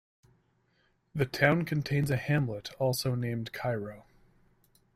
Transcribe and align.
The 1.13 1.27
town 1.27 1.63
contains 1.63 2.09
a 2.09 2.17
hamlet 2.17 2.73
also 2.79 3.13
named 3.13 3.53
Cairo. 3.53 4.05